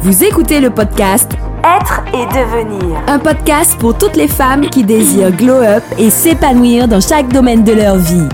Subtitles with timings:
[0.00, 1.32] Vous écoutez le podcast
[1.64, 3.02] Être et devenir.
[3.08, 7.64] Un podcast pour toutes les femmes qui désirent glow up et s'épanouir dans chaque domaine
[7.64, 8.28] de leur vie.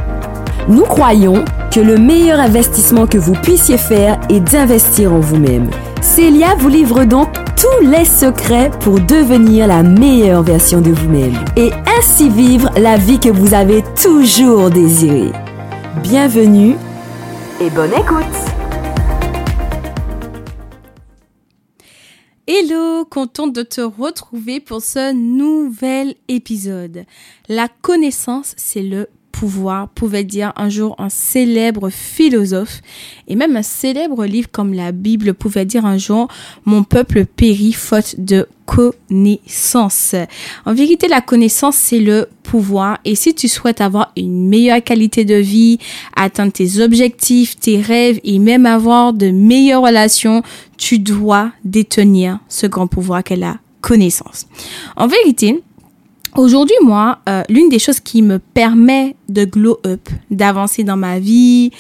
[0.69, 1.43] Nous croyons
[1.73, 5.71] que le meilleur investissement que vous puissiez faire est d'investir en vous-même.
[6.03, 11.71] Célia vous livre donc tous les secrets pour devenir la meilleure version de vous-même et
[11.99, 15.33] ainsi vivre la vie que vous avez toujours désirée.
[16.03, 16.77] Bienvenue
[17.61, 18.54] Et bonne écoute.
[22.47, 27.07] Hello, contente de te retrouver pour ce nouvel épisode.
[27.49, 32.83] La connaissance, c'est le pouvoir, pouvait dire un jour un célèbre philosophe,
[33.29, 36.29] et même un célèbre livre comme la Bible pouvait dire un jour,
[36.67, 40.15] mon peuple périt faute de connaissance.
[40.65, 42.99] En vérité, la connaissance, c'est le pouvoir.
[43.05, 45.79] Et si tu souhaites avoir une meilleure qualité de vie,
[46.17, 50.43] atteindre tes objectifs, tes rêves et même avoir de meilleures relations,
[50.77, 54.47] tu dois détenir ce grand pouvoir qu'est la connaissance.
[54.97, 55.63] En vérité,
[56.37, 61.21] Aujourd'hui, moi, euh, l'une des choses qui me permet de glow up, d'avancer dans ma
[61.21, 61.71] vie,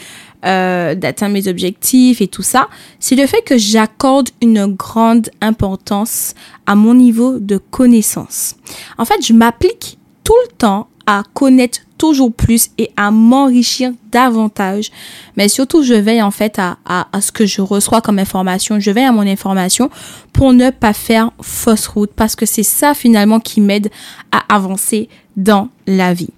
[0.44, 2.68] euh, d'atteindre mes objectifs et tout ça,
[3.00, 6.34] c'est le fait que j'accorde une grande importance
[6.66, 8.56] à mon niveau de connaissance.
[8.98, 14.90] En fait, je m'applique tout le temps à connaître toujours plus et à m'enrichir davantage.
[15.36, 18.80] Mais surtout, je veille en fait à, à, à, ce que je reçois comme information.
[18.80, 19.90] Je veille à mon information
[20.32, 23.90] pour ne pas faire fausse route parce que c'est ça finalement qui m'aide
[24.32, 26.30] à avancer dans la vie.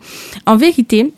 [0.46, 1.12] En vérité,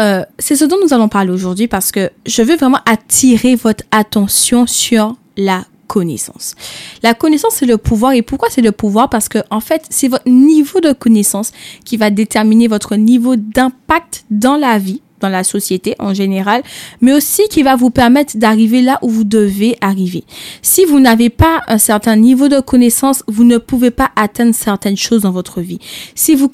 [0.00, 3.84] euh, c'est ce dont nous allons parler aujourd'hui parce que je veux vraiment attirer votre
[3.90, 6.54] attention sur la connaissance.
[7.02, 8.12] La connaissance, c'est le pouvoir.
[8.12, 9.10] Et pourquoi c'est le pouvoir?
[9.10, 11.52] Parce que, en fait, c'est votre niveau de connaissance
[11.84, 16.62] qui va déterminer votre niveau d'impact dans la vie dans la société en général,
[17.00, 20.24] mais aussi qui va vous permettre d'arriver là où vous devez arriver.
[20.60, 24.96] Si vous n'avez pas un certain niveau de connaissance, vous ne pouvez pas atteindre certaines
[24.96, 25.78] choses dans votre vie.
[26.14, 26.50] Si vous,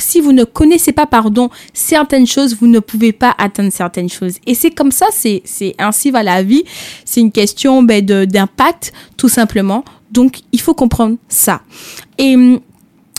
[0.00, 4.34] si vous ne connaissez pas, pardon, certaines choses, vous ne pouvez pas atteindre certaines choses.
[4.46, 5.42] Et c'est comme ça, c'est,
[5.78, 6.64] ainsi va la vie.
[7.04, 9.84] C'est une question ben, d'impact, tout simplement.
[10.10, 11.60] Donc, il faut comprendre ça.
[12.18, 12.36] Et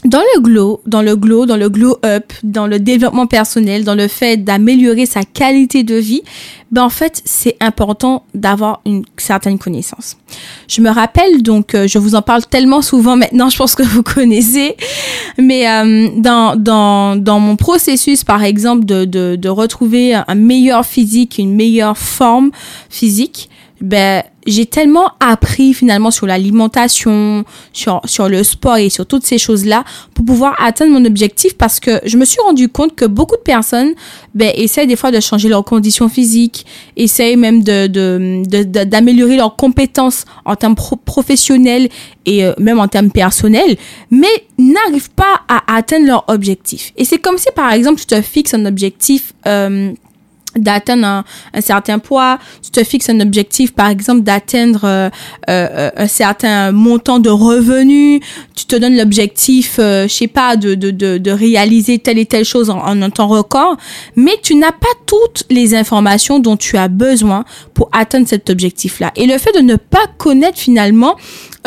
[0.05, 3.95] dans le glow, dans le glow, dans le glow up, dans le développement personnel, dans
[3.95, 6.21] le fait d'améliorer sa qualité de vie,
[6.71, 10.15] ben en fait, c'est important d'avoir une certaine connaissance.
[10.69, 13.83] Je me rappelle donc, euh, je vous en parle tellement souvent maintenant, je pense que
[13.83, 14.77] vous connaissez,
[15.37, 20.85] mais euh, dans, dans, dans mon processus, par exemple, de, de, de retrouver un meilleur
[20.85, 22.51] physique, une meilleure forme
[22.89, 23.49] physique,
[23.81, 29.37] ben j'ai tellement appris finalement sur l'alimentation, sur, sur le sport et sur toutes ces
[29.37, 33.35] choses-là pour pouvoir atteindre mon objectif parce que je me suis rendu compte que beaucoup
[33.35, 33.93] de personnes
[34.33, 39.55] ben, essayent des fois de changer leurs conditions physiques, essayent même de, de, d'améliorer leurs
[39.55, 40.75] compétences en termes
[41.05, 41.89] professionnels
[42.25, 43.77] et euh, même en termes personnels,
[44.09, 46.93] mais n'arrivent pas à atteindre leur objectif.
[46.97, 49.91] Et c'est comme si par exemple tu te fixes un objectif euh,
[50.55, 51.23] d'atteindre un,
[51.53, 55.09] un, certain poids, tu te fixes un objectif, par exemple, d'atteindre euh,
[55.49, 58.21] euh, un certain montant de revenus,
[58.55, 62.25] tu te donnes l'objectif, euh, je sais pas, de, de, de, de, réaliser telle et
[62.25, 63.77] telle chose en, en un temps record,
[64.15, 69.11] mais tu n'as pas toutes les informations dont tu as besoin pour atteindre cet objectif-là.
[69.15, 71.15] Et le fait de ne pas connaître finalement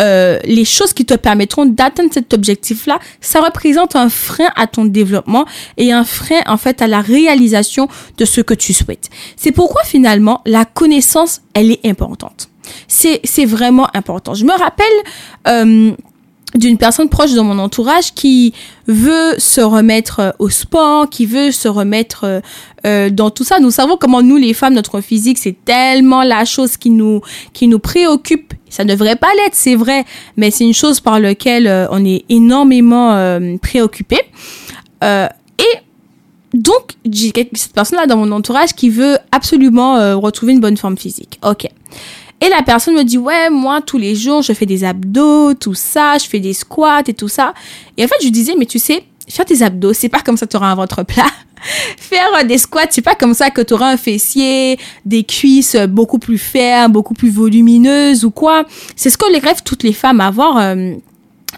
[0.01, 4.85] euh, les choses qui te permettront d'atteindre cet objectif-là, ça représente un frein à ton
[4.85, 5.45] développement
[5.77, 7.89] et un frein en fait à la réalisation
[8.19, 9.11] de ce que tu souhaites.
[9.37, 12.49] C'est pourquoi finalement la connaissance, elle est importante.
[12.89, 14.35] C'est vraiment important.
[14.35, 14.87] Je me rappelle
[15.49, 15.93] euh,
[16.55, 18.53] d'une personne proche de mon entourage qui
[18.87, 22.41] veut se remettre euh, au sport, qui veut se remettre euh,
[22.85, 23.61] euh, dans tout ça.
[23.61, 27.21] Nous savons comment nous, les femmes, notre physique, c'est tellement la chose qui nous,
[27.53, 28.55] qui nous préoccupe.
[28.69, 30.05] Ça ne devrait pas l'être, c'est vrai,
[30.37, 34.19] mais c'est une chose par laquelle euh, on est énormément euh, préoccupé.
[35.03, 35.75] et
[36.55, 41.41] donc, j'ai cette personne-là dans mon entourage qui veut absolument retrouver une bonne forme physique.
[41.43, 41.67] Ok.
[42.43, 45.75] Et la personne me dit, ouais, moi, tous les jours, je fais des abdos, tout
[45.75, 47.55] ça, je fais des squats et tout ça.
[47.97, 50.47] Et en fait, je disais, mais tu sais, faire tes abdos, c'est pas comme ça
[50.47, 51.31] que tu auras un ventre plat.
[51.97, 56.19] faire des squats, c'est pas comme ça que tu auras un fessier, des cuisses beaucoup
[56.19, 58.65] plus fermes, beaucoup plus volumineuses ou quoi.
[58.97, 60.95] C'est ce que les rêvent toutes les femmes, avoir euh,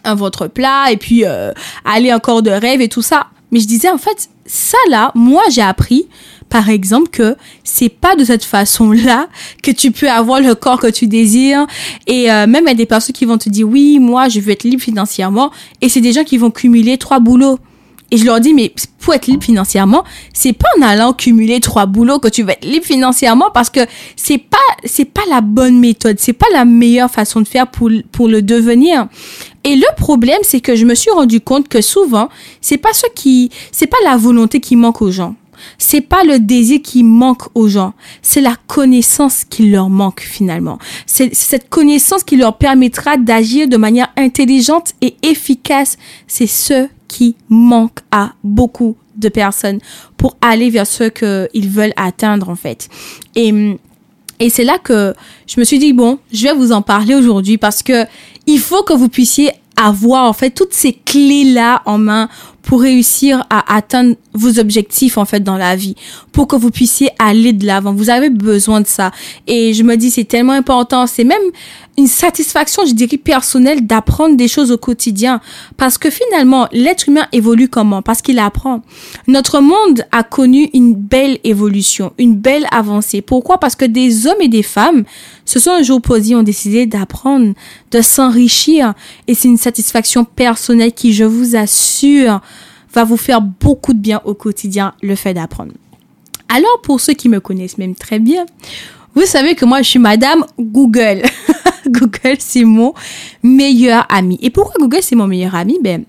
[0.05, 1.53] un ventre plat et puis euh,
[1.87, 3.29] aller encore de rêve et tout ça.
[3.55, 6.09] Mais je disais, en fait, ça là, moi, j'ai appris
[6.51, 9.29] par exemple que c'est pas de cette façon-là
[9.63, 11.67] que tu peux avoir le corps que tu désires.
[12.09, 14.41] Et euh, même il y a des personnes qui vont te dire oui moi je
[14.41, 15.51] veux être libre financièrement.
[15.81, 17.59] Et c'est des gens qui vont cumuler trois boulots
[18.11, 21.87] Et je leur dis, mais pour être libre financièrement, c'est pas en allant cumuler trois
[21.87, 23.81] boulots que tu vas être libre financièrement parce que
[24.17, 26.17] c'est pas, c'est pas la bonne méthode.
[26.21, 29.09] C'est pas la meilleure façon de faire pour, pour le devenir.
[29.65, 32.29] Et le problème, c'est que je me suis rendu compte que souvent,
[32.61, 35.35] c'est pas ce qui, c'est pas la volonté qui manque aux gens.
[35.79, 40.79] C'est pas le désir qui manque aux gens, c'est la connaissance qui leur manque finalement.
[41.07, 45.97] C'est cette connaissance qui leur permettra d'agir de manière intelligente et efficace.
[46.27, 49.79] C'est ce qui manque à beaucoup de personnes
[50.17, 52.89] pour aller vers ce qu'ils veulent atteindre en fait.
[53.37, 53.77] Et
[54.41, 55.15] et c'est là que
[55.47, 58.05] je me suis dit bon, je vais vous en parler aujourd'hui parce que
[58.49, 62.29] il faut que vous puissiez avoir en fait toutes ces clés là en main
[62.65, 65.95] pour réussir à atteindre vos objectifs en fait dans la vie,
[66.33, 67.93] pour que vous puissiez aller de l'avant.
[67.93, 69.13] Vous avez besoin de ça.
[69.47, 71.07] Et je me dis c'est tellement important.
[71.07, 71.43] C'est même
[71.97, 75.41] une satisfaction, je dirais personnelle, d'apprendre des choses au quotidien,
[75.77, 78.03] parce que finalement l'être humain évolue comment?
[78.03, 78.83] Parce qu'il apprend.
[79.29, 83.21] Notre monde a connu une belle évolution, une belle avancée.
[83.21, 83.59] Pourquoi?
[83.59, 85.05] Parce que des hommes et des femmes
[85.45, 87.55] se sont un jour posés, ont décidé d'apprendre,
[87.91, 88.95] de s'enrichir,
[89.29, 92.41] et c'est une satisfaction personnelle qui, je vous assure,
[92.95, 95.73] va vous faire beaucoup de bien au quotidien, le fait d'apprendre.
[96.49, 98.47] Alors, pour ceux qui me connaissent même très bien,
[99.15, 101.23] vous savez que moi, je suis Madame Google.
[101.89, 102.95] Google, c'est mon
[103.43, 104.39] meilleur ami.
[104.43, 105.79] Et pourquoi Google, c'est mon meilleur ami?
[105.83, 106.05] Ben,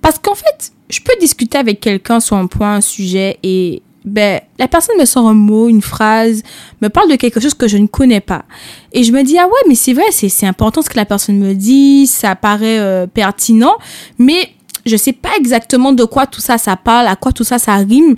[0.00, 4.40] parce qu'en fait, je peux discuter avec quelqu'un sur un point, un sujet, et ben,
[4.58, 6.42] la personne me sort un mot, une phrase,
[6.80, 8.44] me parle de quelque chose que je ne connais pas.
[8.92, 11.38] Et je me dis, ah ouais, mais c'est vrai, c'est important ce que la personne
[11.38, 13.76] me dit, ça paraît euh, pertinent,
[14.18, 14.50] mais
[14.86, 17.76] je sais pas exactement de quoi tout ça ça parle, à quoi tout ça ça
[17.76, 18.14] rime.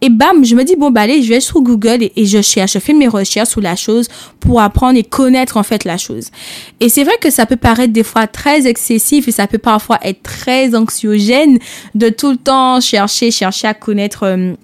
[0.00, 2.74] Et bam, je me dis, bon, bah allez, je vais sur Google et, je cherche,
[2.74, 4.08] je fais mes recherches sur la chose
[4.38, 6.28] pour apprendre et connaître en fait la chose.
[6.80, 9.98] Et c'est vrai que ça peut paraître des fois très excessif et ça peut parfois
[10.02, 11.58] être très anxiogène
[11.94, 14.24] de tout le temps chercher, chercher à connaître...
[14.24, 14.54] Euh,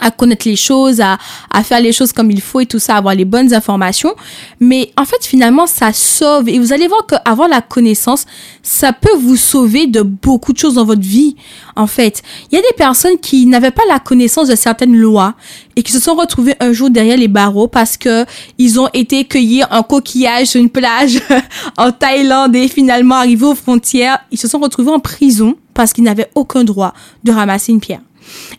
[0.00, 1.18] à connaître les choses, à,
[1.50, 4.14] à faire les choses comme il faut et tout ça, avoir les bonnes informations.
[4.60, 6.48] Mais en fait, finalement, ça sauve.
[6.48, 8.24] Et vous allez voir qu'avoir la connaissance,
[8.62, 11.36] ça peut vous sauver de beaucoup de choses dans votre vie.
[11.76, 15.34] En fait, il y a des personnes qui n'avaient pas la connaissance de certaines lois
[15.76, 18.24] et qui se sont retrouvées un jour derrière les barreaux parce que
[18.58, 21.20] ils ont été cueillir un coquillage sur une plage
[21.76, 26.04] en Thaïlande et finalement arrivés aux frontières, ils se sont retrouvés en prison parce qu'ils
[26.04, 26.92] n'avaient aucun droit
[27.24, 28.00] de ramasser une pierre.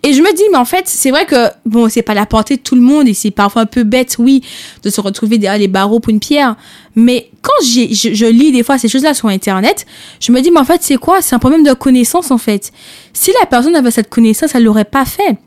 [0.04, 2.58] Et je me dis, mais en fait, c'est vrai que, bon, c'est pas la portée
[2.58, 4.44] de tout le monde et c'est parfois un peu bête, oui,
[4.84, 6.56] de se retrouver derrière les barreaux pour une pierre.
[6.96, 9.86] Mais quand j'ai, je, lis des fois ces choses-là sur Internet,
[10.20, 11.22] je me dis, mais en fait, c'est quoi?
[11.22, 12.72] C'est un problème de connaissance, en fait.
[13.14, 15.38] Si la personne avait cette connaissance, elle l'aurait pas fait.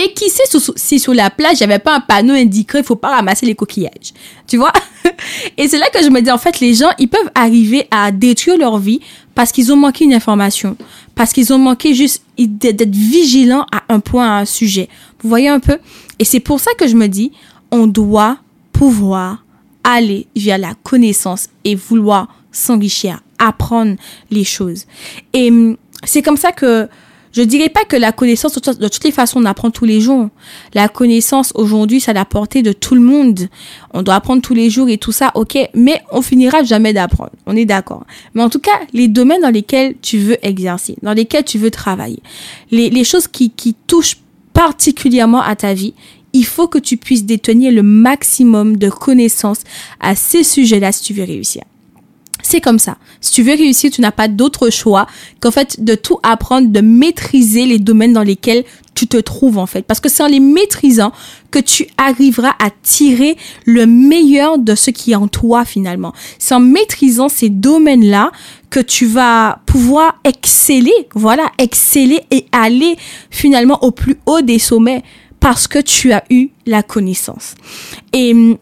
[0.00, 0.44] Et qui sait
[0.76, 3.46] si sur la plage, il n'y avait pas un panneau indiquant, il faut pas ramasser
[3.46, 4.12] les coquillages.
[4.46, 4.72] Tu vois?
[5.56, 8.12] Et c'est là que je me dis, en fait, les gens, ils peuvent arriver à
[8.12, 9.00] détruire leur vie
[9.38, 10.76] parce qu'ils ont manqué une information,
[11.14, 14.88] parce qu'ils ont manqué juste d'être vigilants à un point, à un sujet.
[15.22, 15.78] Vous voyez un peu?
[16.18, 17.30] Et c'est pour ça que je me dis,
[17.70, 18.38] on doit
[18.72, 19.44] pouvoir
[19.84, 23.94] aller vers la connaissance et vouloir s'enrichir, apprendre
[24.32, 24.86] les choses.
[25.32, 26.88] Et hum, c'est comme ça que
[27.32, 30.28] je dirais pas que la connaissance, de toutes les façons, on apprend tous les jours.
[30.74, 33.48] La connaissance, aujourd'hui, c'est à la portée de tout le monde.
[33.92, 37.32] On doit apprendre tous les jours et tout ça, ok, mais on finira jamais d'apprendre.
[37.46, 38.04] On est d'accord.
[38.34, 41.70] Mais en tout cas, les domaines dans lesquels tu veux exercer, dans lesquels tu veux
[41.70, 42.22] travailler,
[42.70, 43.52] les, choses qui
[43.86, 44.18] touchent
[44.52, 45.94] particulièrement à ta vie,
[46.32, 49.60] il faut que tu puisses détenir le maximum de connaissances
[50.00, 51.62] à ces sujets-là si tu veux réussir.
[52.50, 52.96] C'est comme ça.
[53.20, 55.06] Si tu veux réussir, tu n'as pas d'autre choix
[55.38, 58.64] qu'en fait de tout apprendre, de maîtriser les domaines dans lesquels
[58.94, 59.82] tu te trouves en fait.
[59.82, 61.12] Parce que c'est en les maîtrisant
[61.50, 63.36] que tu arriveras à tirer
[63.66, 66.14] le meilleur de ce qui est en toi finalement.
[66.38, 68.32] C'est en maîtrisant ces domaines-là
[68.70, 72.96] que tu vas pouvoir exceller, voilà, exceller et aller
[73.30, 75.02] finalement au plus haut des sommets
[75.38, 77.56] parce que tu as eu la connaissance.
[78.14, 78.56] Et hum,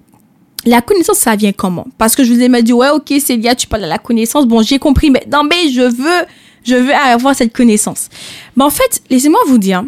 [0.66, 1.86] la connaissance, ça vient comment?
[1.96, 4.46] Parce que je vous ai dit, ouais, ok, Célia, tu parles de la connaissance.
[4.46, 6.26] Bon, j'ai compris, mais non, mais je veux,
[6.64, 8.08] je veux avoir cette connaissance.
[8.56, 9.84] Mais en fait, laissez-moi vous dire,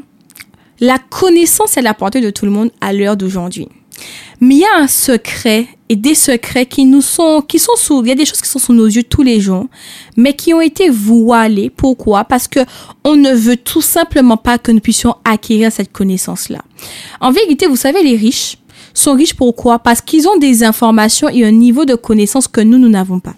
[0.81, 3.69] la connaissance est la portée de tout le monde à l'heure d'aujourd'hui.
[4.41, 8.03] Mais il y a un secret et des secrets qui nous sont, qui sont sous,
[8.05, 9.67] il y a des choses qui sont sous nos yeux tous les jours,
[10.17, 11.71] mais qui ont été voilées.
[11.71, 12.23] Pourquoi?
[12.23, 12.61] Parce que
[13.03, 16.61] on ne veut tout simplement pas que nous puissions acquérir cette connaissance-là.
[17.21, 18.58] En vérité, vous savez, les riches,
[18.99, 22.79] sont riches pourquoi Parce qu'ils ont des informations et un niveau de connaissance que nous,
[22.79, 23.35] nous n'avons pas.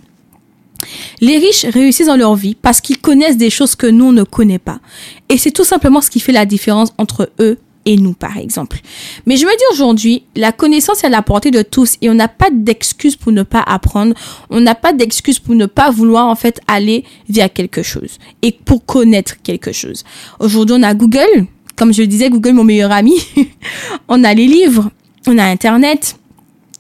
[1.20, 4.22] Les riches réussissent dans leur vie parce qu'ils connaissent des choses que nous, on ne
[4.22, 4.80] connaît pas.
[5.28, 8.80] Et c'est tout simplement ce qui fait la différence entre eux et nous, par exemple.
[9.26, 12.14] Mais je me dis aujourd'hui, la connaissance est à la portée de tous et on
[12.14, 14.14] n'a pas d'excuse pour ne pas apprendre.
[14.50, 18.52] On n'a pas d'excuse pour ne pas vouloir, en fait, aller vers quelque chose et
[18.52, 20.04] pour connaître quelque chose.
[20.38, 21.46] Aujourd'hui, on a Google.
[21.76, 23.14] Comme je le disais, Google, mon meilleur ami.
[24.08, 24.90] on a les livres,
[25.30, 26.16] on a Internet,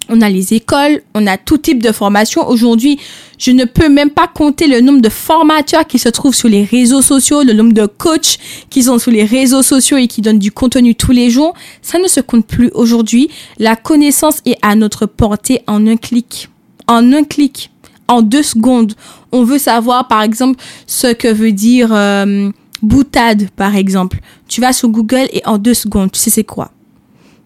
[0.08, 2.48] on a les écoles, on a tout type de formation.
[2.48, 2.98] Aujourd'hui,
[3.38, 6.64] je ne peux même pas compter le nombre de formateurs qui se trouvent sur les
[6.64, 8.38] réseaux sociaux, le nombre de coachs
[8.68, 11.54] qui sont sur les réseaux sociaux et qui donnent du contenu tous les jours.
[11.80, 13.30] Ça ne se compte plus aujourd'hui.
[13.60, 16.48] La connaissance est à notre portée en un clic.
[16.88, 17.70] En un clic.
[18.08, 18.94] En deux secondes.
[19.30, 22.50] On veut savoir, par exemple, ce que veut dire euh,
[22.82, 24.18] boutade, par exemple.
[24.48, 26.72] Tu vas sur Google et en deux secondes, tu sais c'est quoi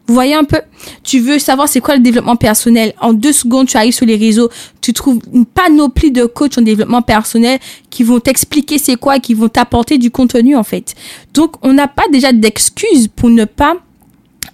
[0.07, 0.61] vous voyez un peu?
[1.03, 2.93] Tu veux savoir c'est quoi le développement personnel?
[3.01, 4.51] En deux secondes, tu arrives sur les réseaux,
[4.83, 7.59] tu trouves une panoplie de coachs en développement personnel
[7.89, 10.95] qui vont t'expliquer c'est quoi, qui vont t'apporter du contenu en fait.
[11.33, 13.77] Donc, on n'a pas déjà d'excuses pour ne pas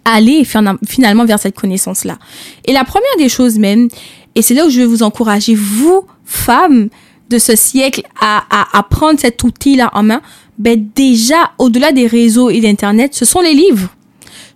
[0.05, 0.47] aller
[0.87, 2.19] finalement vers cette connaissance-là.
[2.65, 3.89] Et la première des choses même,
[4.35, 6.89] et c'est là où je vais vous encourager, vous, femmes
[7.29, 10.23] de ce siècle, à, à, à prendre cet outil-là en main,
[10.59, 13.89] ben déjà, au-delà des réseaux et d'Internet, ce sont les livres.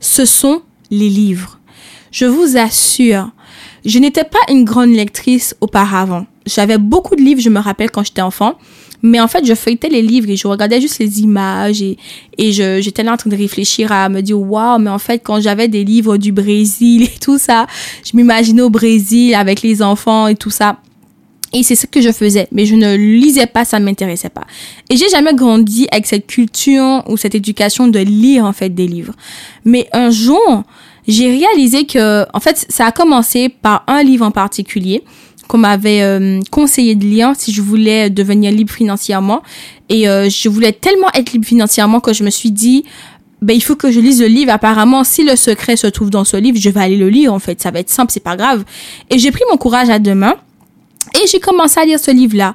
[0.01, 1.59] Ce sont les livres.
[2.11, 3.31] Je vous assure,
[3.85, 6.26] je n'étais pas une grande lectrice auparavant.
[6.47, 8.55] J'avais beaucoup de livres, je me rappelle quand j'étais enfant.
[9.03, 11.99] Mais en fait, je feuilletais les livres et je regardais juste les images et,
[12.38, 15.69] j'étais là en train de réfléchir à me dire, waouh, mais en fait, quand j'avais
[15.69, 17.67] des livres du Brésil et tout ça,
[18.03, 20.79] je m'imaginais au Brésil avec les enfants et tout ça.
[21.53, 24.45] Et c'est ce que je faisais, mais je ne lisais pas, ça m'intéressait pas.
[24.91, 28.89] Et j'ai jamais grandi avec cette culture ou cette éducation de lire en fait des
[28.89, 29.15] livres.
[29.65, 30.65] Mais un jour,
[31.07, 35.05] j'ai réalisé que, en fait, ça a commencé par un livre en particulier
[35.47, 39.43] qu'on m'avait euh, conseillé de lire si je voulais devenir libre financièrement.
[39.89, 42.85] Et euh, je voulais tellement être libre financièrement que je me suis dit,
[43.43, 44.51] ben il faut que je lise le livre.
[44.53, 47.33] Apparemment, si le secret se trouve dans ce livre, je vais aller le lire.
[47.33, 48.65] En fait, ça va être simple, c'est pas grave.
[49.11, 50.37] Et j'ai pris mon courage à deux mains
[51.15, 52.55] et j'ai commencé à lire ce livre-là.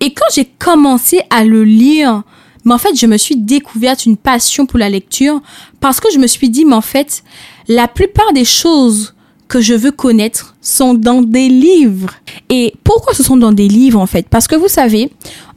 [0.00, 2.22] Et quand j'ai commencé à le lire,
[2.64, 5.40] mais en fait, je me suis découverte une passion pour la lecture
[5.80, 7.22] parce que je me suis dit, mais en fait,
[7.68, 9.14] la plupart des choses
[9.48, 12.10] que je veux connaître sont dans des livres.
[12.50, 14.28] Et pourquoi ce sont dans des livres, en fait?
[14.28, 15.10] Parce que vous savez,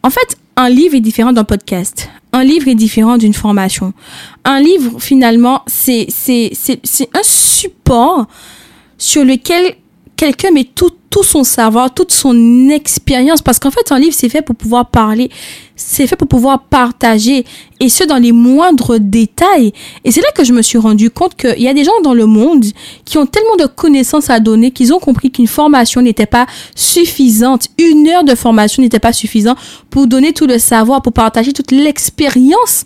[0.04, 2.10] en fait, un livre est différent d'un podcast.
[2.32, 3.94] Un livre est différent d'une formation.
[4.46, 6.52] Un livre, finalement, c'est, c'est,
[7.14, 8.28] un support
[8.98, 9.76] sur lequel
[10.16, 14.30] quelqu'un met tout, tout son savoir, toute son expérience, parce qu'en fait, un livre, c'est
[14.30, 15.30] fait pour pouvoir parler,
[15.76, 17.46] c'est fait pour pouvoir partager,
[17.80, 19.74] et ce, dans les moindres détails.
[20.04, 22.14] Et c'est là que je me suis rendu compte qu'il y a des gens dans
[22.14, 22.66] le monde
[23.06, 27.68] qui ont tellement de connaissances à donner qu'ils ont compris qu'une formation n'était pas suffisante,
[27.78, 29.58] une heure de formation n'était pas suffisante
[29.90, 32.86] pour donner tout le savoir, pour partager toute l'expérience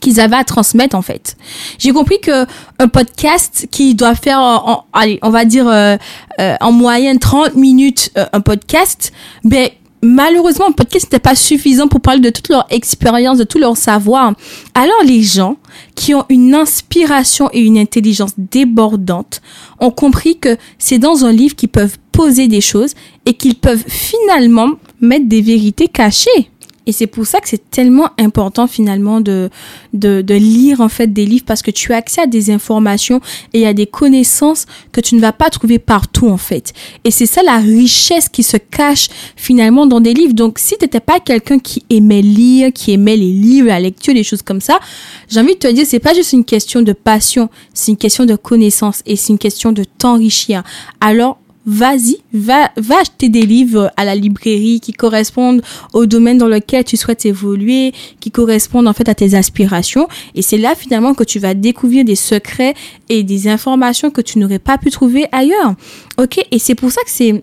[0.00, 1.36] qu'ils avaient à transmettre en fait.
[1.78, 2.46] J'ai compris que
[2.78, 5.96] un podcast qui doit faire en, allez, on va dire euh,
[6.40, 9.12] euh, en moyenne 30 minutes euh, un podcast,
[9.44, 9.68] ben
[10.02, 13.76] malheureusement un podcast n'était pas suffisant pour parler de toute leur expérience, de tout leur
[13.76, 14.32] savoir.
[14.74, 15.56] Alors les gens
[15.94, 19.42] qui ont une inspiration et une intelligence débordante
[19.80, 22.94] ont compris que c'est dans un livre qu'ils peuvent poser des choses
[23.26, 24.70] et qu'ils peuvent finalement
[25.00, 26.50] mettre des vérités cachées.
[26.86, 29.50] Et c'est pour ça que c'est tellement important finalement de,
[29.92, 33.20] de, de, lire en fait des livres parce que tu as accès à des informations
[33.52, 36.72] et à des connaissances que tu ne vas pas trouver partout en fait.
[37.04, 40.32] Et c'est ça la richesse qui se cache finalement dans des livres.
[40.32, 44.14] Donc si tu n'étais pas quelqu'un qui aimait lire, qui aimait les livres, la lecture,
[44.14, 44.80] des choses comme ça,
[45.28, 48.24] j'ai envie de te dire c'est pas juste une question de passion, c'est une question
[48.24, 50.62] de connaissance et c'est une question de t'enrichir.
[51.00, 55.62] Alors vas-y, va, va acheter des livres à la librairie qui correspondent
[55.92, 60.08] au domaine dans lequel tu souhaites évoluer, qui correspondent en fait à tes aspirations.
[60.34, 62.74] Et c'est là finalement que tu vas découvrir des secrets
[63.08, 65.74] et des informations que tu n'aurais pas pu trouver ailleurs.
[66.18, 66.40] Ok?
[66.50, 67.42] Et c'est pour ça que c'est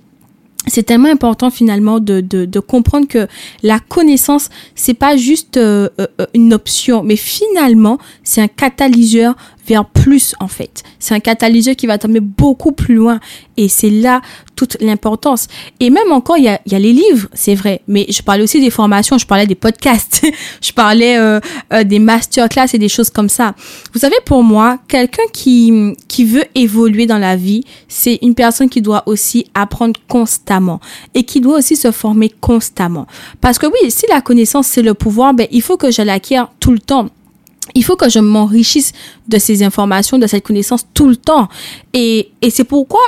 [0.67, 3.27] c'est tellement important finalement de, de, de, comprendre que
[3.63, 9.36] la connaissance c'est pas juste euh, euh, une option mais finalement c'est un catalyseur
[9.67, 10.83] vers plus en fait.
[11.00, 13.19] C'est un catalyseur qui va t'amener beaucoup plus loin
[13.57, 14.21] et c'est là
[14.55, 15.47] toute l'importance.
[15.79, 18.43] Et même encore, il y a, y a les livres, c'est vrai, mais je parlais
[18.43, 20.25] aussi des formations, je parlais des podcasts,
[20.62, 21.39] je parlais euh,
[21.74, 23.55] euh, des masterclass et des choses comme ça.
[23.93, 28.69] Vous savez, pour moi, quelqu'un qui, qui veut évoluer dans la vie, c'est une personne
[28.69, 30.79] qui doit aussi apprendre constamment
[31.13, 33.07] et qui doit aussi se former constamment.
[33.41, 36.50] Parce que oui, si la connaissance c'est le pouvoir, ben, il faut que je l'acquière
[36.59, 37.09] tout le temps
[37.75, 38.93] il faut que je m'enrichisse
[39.27, 41.47] de ces informations, de cette connaissance tout le temps.
[41.93, 43.01] Et, c'est pourquoi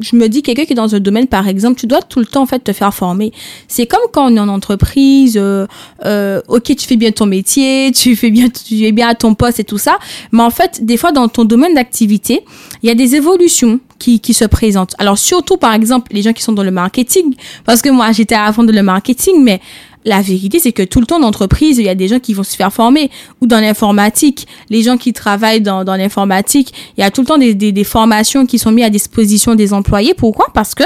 [0.00, 2.26] je me dis quelqu'un qui est dans un domaine par exemple, tu dois tout le
[2.26, 3.32] temps en fait te faire former.
[3.68, 5.66] C'est comme quand on est en entreprise, euh,
[6.04, 9.34] euh, ok tu fais bien ton métier, tu fais bien, tu es bien à ton
[9.34, 9.98] poste et tout ça,
[10.32, 12.44] mais en fait des fois dans ton domaine d'activité,
[12.82, 14.94] il y a des évolutions qui, qui se présentent.
[14.98, 18.36] Alors surtout par exemple les gens qui sont dans le marketing, parce que moi j'étais
[18.52, 19.60] fond de le marketing, mais
[20.04, 22.42] la vérité, c'est que tout le temps d'entreprise, il y a des gens qui vont
[22.42, 23.08] se faire former.
[23.40, 27.26] Ou dans l'informatique, les gens qui travaillent dans, dans l'informatique, il y a tout le
[27.28, 30.14] temps des, des, des formations qui sont mises à disposition des employés.
[30.14, 30.46] Pourquoi?
[30.52, 30.82] Parce que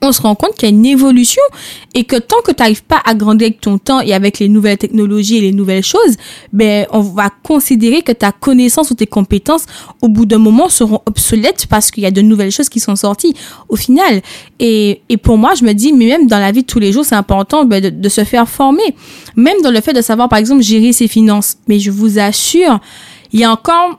[0.00, 1.42] on se rend compte qu'il y a une évolution
[1.94, 4.48] et que tant que tu n'arrives pas à grandir avec ton temps et avec les
[4.48, 6.16] nouvelles technologies et les nouvelles choses,
[6.52, 9.66] ben on va considérer que ta connaissance ou tes compétences
[10.00, 12.96] au bout d'un moment seront obsolètes parce qu'il y a de nouvelles choses qui sont
[12.96, 13.34] sorties
[13.68, 14.22] au final.
[14.58, 16.92] Et, et pour moi, je me dis, mais même dans la vie de tous les
[16.92, 18.94] jours, c'est important ben, de, de se faire former.
[19.36, 21.56] Même dans le fait de savoir, par exemple, gérer ses finances.
[21.68, 22.80] Mais je vous assure,
[23.32, 23.98] il y a encore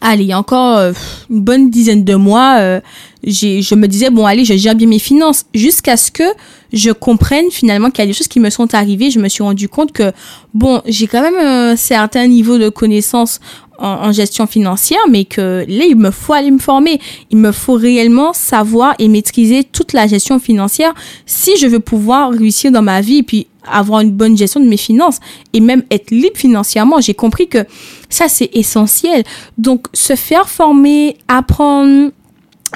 [0.00, 0.92] allez, il y a encore euh,
[1.30, 2.80] une bonne dizaine de mois, euh,
[3.24, 6.24] je me disais, bon, allez, je gère bien mes finances, jusqu'à ce que
[6.72, 9.10] je comprenne finalement qu'il y a des choses qui me sont arrivées.
[9.10, 10.12] Je me suis rendu compte que,
[10.54, 13.40] bon, j'ai quand même un certain niveau de connaissance
[13.78, 17.00] en, en, gestion financière, mais que là, il me faut aller me former.
[17.30, 20.94] Il me faut réellement savoir et maîtriser toute la gestion financière
[21.26, 24.66] si je veux pouvoir réussir dans ma vie et puis avoir une bonne gestion de
[24.66, 25.20] mes finances
[25.52, 27.00] et même être libre financièrement.
[27.00, 27.64] J'ai compris que
[28.08, 29.24] ça, c'est essentiel.
[29.58, 32.10] Donc, se faire former, apprendre,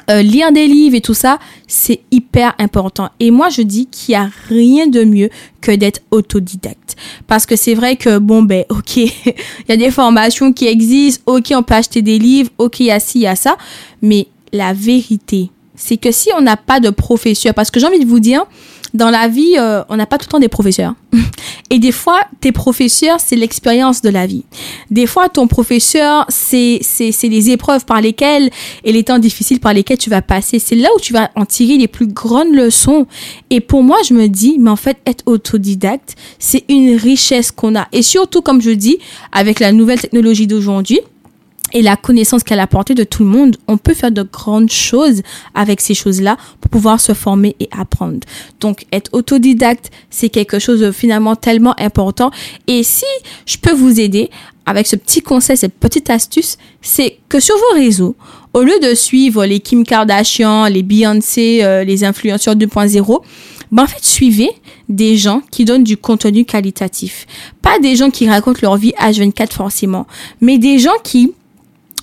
[0.09, 3.09] euh, lire des livres et tout ça, c'est hyper important.
[3.19, 5.29] Et moi, je dis qu'il n'y a rien de mieux
[5.61, 6.95] que d'être autodidacte.
[7.27, 9.11] Parce que c'est vrai que, bon, ben, ok, il
[9.69, 12.91] y a des formations qui existent, ok, on peut acheter des livres, ok, il y
[12.91, 13.55] a ci, il y a ça.
[14.01, 17.99] Mais la vérité, c'est que si on n'a pas de professeur, parce que j'ai envie
[18.03, 18.45] de vous dire,
[18.93, 20.93] dans la vie, euh, on n'a pas tout le temps des professeurs.
[21.69, 24.43] Et des fois, tes professeurs, c'est l'expérience de la vie.
[24.91, 26.81] Des fois, ton professeur, c'est,
[27.23, 28.51] les épreuves par lesquelles
[28.83, 30.59] et les temps difficiles par lesquels tu vas passer.
[30.59, 33.07] C'est là où tu vas en tirer les plus grandes leçons.
[33.49, 37.75] Et pour moi, je me dis, mais en fait, être autodidacte, c'est une richesse qu'on
[37.75, 37.87] a.
[37.91, 38.99] Et surtout, comme je dis,
[39.31, 40.99] avec la nouvelle technologie d'aujourd'hui,
[41.73, 44.69] et la connaissance qu'elle a apportée de tout le monde, on peut faire de grandes
[44.69, 45.21] choses
[45.55, 48.19] avec ces choses-là pour pouvoir se former et apprendre.
[48.59, 52.31] Donc, être autodidacte, c'est quelque chose de finalement tellement important.
[52.67, 53.05] Et si
[53.45, 54.29] je peux vous aider
[54.65, 58.15] avec ce petit conseil, cette petite astuce, c'est que sur vos réseaux,
[58.53, 63.21] au lieu de suivre les Kim Kardashian, les Beyoncé, euh, les influenceurs 2.0,
[63.71, 64.51] ben en fait, suivez
[64.87, 67.25] des gens qui donnent du contenu qualitatif.
[67.63, 70.05] Pas des gens qui racontent leur vie H24 forcément,
[70.39, 71.33] mais des gens qui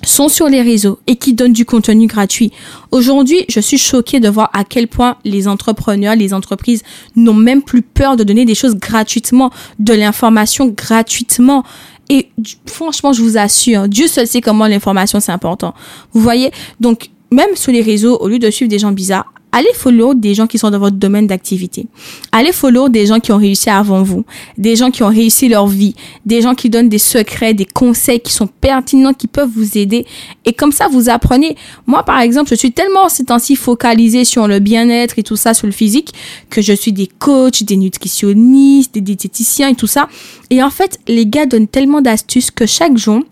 [0.02, 2.52] sont sur les réseaux et qui donnent du contenu gratuit.
[2.90, 6.82] Aujourd'hui, je suis choquée de voir à quel point les entrepreneurs, les entreprises
[7.16, 11.64] n'ont même plus peur de donner des choses gratuitement, de l'information gratuitement.
[12.08, 12.28] Et
[12.66, 15.74] franchement, je vous assure, Dieu seul sait comment l'information c'est important.
[16.12, 19.72] Vous voyez Donc, même sur les réseaux, au lieu de suivre des gens bizarres, allez
[19.74, 21.86] follow des gens qui sont dans votre domaine d'activité.
[22.32, 24.24] Allez follow des gens qui ont réussi avant vous,
[24.58, 28.20] des gens qui ont réussi leur vie, des gens qui donnent des secrets, des conseils
[28.20, 30.06] qui sont pertinents, qui peuvent vous aider.
[30.44, 31.56] Et comme ça, vous apprenez.
[31.86, 35.54] Moi, par exemple, je suis tellement ces temps-ci focalisée sur le bien-être et tout ça,
[35.54, 36.12] sur le physique,
[36.48, 40.08] que je suis des coachs, des nutritionnistes, des diététiciens et tout ça.
[40.50, 43.22] Et en fait, les gars donnent tellement d'astuces que chaque jour,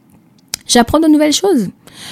[0.66, 1.68] j'apprends de nouvelles choses.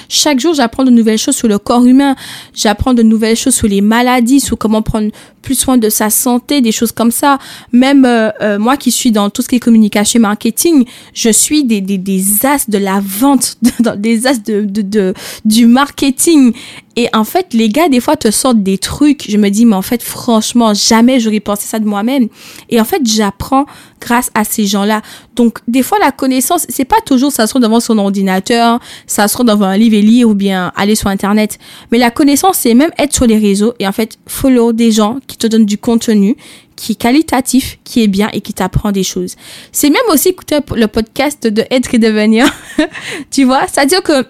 [0.09, 2.15] Chaque jour, j'apprends de nouvelles choses sur le corps humain.
[2.53, 5.11] J'apprends de nouvelles choses sur les maladies, sur comment prendre
[5.47, 7.39] plus soin de sa santé, des choses comme ça.
[7.71, 10.83] Même euh, euh, moi qui suis dans tout ce qui est communication marketing,
[11.13, 13.55] je suis des, des, des as de la vente,
[13.95, 15.13] des as de, de, de,
[15.45, 16.51] du marketing.
[16.97, 19.29] Et en fait, les gars, des fois, te sortent des trucs.
[19.29, 22.27] Je me dis, mais en fait, franchement, jamais j'aurais pensé ça de moi-même.
[22.69, 23.67] Et en fait, j'apprends
[24.01, 25.03] grâce à ces gens-là.
[25.35, 29.27] Donc, des fois, la connaissance, c'est pas toujours ça se trouve devant son ordinateur, ça
[29.27, 31.59] se trouve devant un livre et lire ou bien aller sur Internet.
[31.91, 35.17] Mais la connaissance, c'est même être sur les réseaux et en fait, follow des gens
[35.27, 36.35] qui te donnent du contenu
[36.75, 39.35] qui est qualitatif, qui est bien et qui t'apprend des choses.
[39.71, 42.45] C'est même aussi écouter le podcast de Être et Devenir.
[43.31, 44.25] tu vois, c'est-à-dire que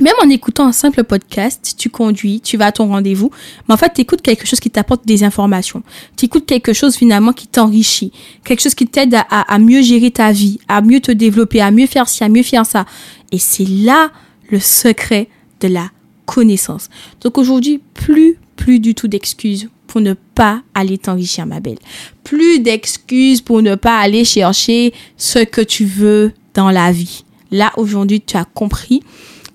[0.00, 3.30] même en écoutant un simple podcast, tu conduis, tu vas à ton rendez-vous,
[3.68, 5.82] mais en fait, tu écoutes quelque chose qui t'apporte des informations.
[6.16, 8.12] Tu écoutes quelque chose finalement qui t'enrichit,
[8.44, 11.70] quelque chose qui t'aide à, à, mieux gérer ta vie, à mieux te développer, à
[11.70, 12.86] mieux faire ci, à mieux faire ça.
[13.30, 14.10] Et c'est là
[14.48, 15.28] le secret
[15.60, 15.90] de la
[16.24, 16.88] connaissance.
[17.20, 21.80] Donc aujourd'hui, plus, plus du tout d'excuses pour ne pas aller t'enrichir, ma belle.
[22.22, 27.24] Plus d'excuses pour ne pas aller chercher ce que tu veux dans la vie.
[27.50, 29.02] Là, aujourd'hui, tu as compris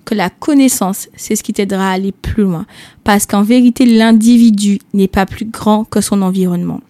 [0.04, 2.66] que la connaissance, c'est ce qui t'aidera à aller plus loin.
[3.02, 6.82] Parce qu'en vérité, l'individu n'est pas plus grand que son environnement.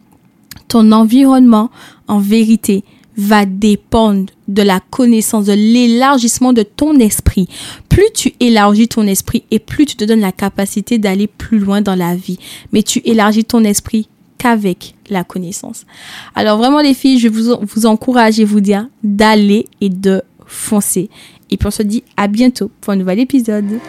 [0.66, 1.70] Ton environnement,
[2.09, 2.82] en vérité,
[3.16, 7.48] va dépendre de la connaissance, de l'élargissement de ton esprit.
[7.88, 11.81] Plus tu élargis ton esprit et plus tu te donnes la capacité d'aller plus loin
[11.81, 12.38] dans la vie.
[12.72, 15.87] Mais tu élargis ton esprit qu'avec la connaissance.
[16.35, 21.09] Alors vraiment les filles, je vous, vous encourage et vous dire d'aller et de foncer.
[21.50, 23.81] Et puis on se dit à bientôt pour un nouvel épisode.